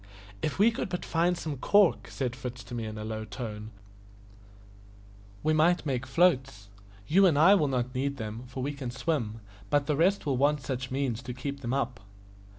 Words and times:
"If 0.41 0.57
we 0.57 0.71
could 0.71 0.89
but 0.89 1.05
find 1.05 1.37
some 1.37 1.57
cork," 1.57 2.07
said 2.07 2.35
Fritz 2.35 2.63
to 2.63 2.73
me 2.73 2.85
in 2.87 2.97
a 2.97 3.05
low 3.05 3.23
tone, 3.23 3.69
"we 5.43 5.53
might 5.53 5.85
make 5.85 6.07
floats. 6.07 6.69
You 7.05 7.27
and 7.27 7.37
I 7.37 7.53
will 7.53 7.67
not 7.67 7.93
need 7.93 8.17
them, 8.17 8.45
for 8.47 8.63
we 8.63 8.73
can 8.73 8.89
swim, 8.89 9.41
but 9.69 9.85
the 9.85 9.95
rest 9.95 10.25
will 10.25 10.37
want 10.37 10.61
some 10.61 10.79
such 10.79 10.89
means 10.89 11.21
to 11.21 11.35
keep 11.35 11.59
them 11.61 11.75
up." 11.75 11.99